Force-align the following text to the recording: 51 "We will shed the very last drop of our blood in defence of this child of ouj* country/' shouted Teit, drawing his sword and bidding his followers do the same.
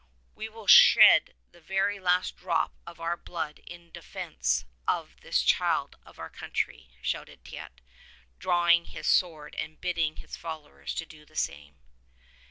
51 0.29 0.35
"We 0.35 0.49
will 0.49 0.65
shed 0.65 1.35
the 1.51 1.61
very 1.61 1.99
last 1.99 2.35
drop 2.35 2.73
of 2.87 2.99
our 2.99 3.15
blood 3.15 3.59
in 3.67 3.91
defence 3.91 4.65
of 4.87 5.15
this 5.21 5.43
child 5.43 5.95
of 6.03 6.17
ouj* 6.17 6.33
country/' 6.33 6.89
shouted 7.03 7.43
Teit, 7.45 7.81
drawing 8.39 8.85
his 8.85 9.05
sword 9.05 9.53
and 9.59 9.79
bidding 9.79 10.15
his 10.15 10.35
followers 10.35 10.95
do 10.95 11.23
the 11.23 11.35
same. 11.35 11.75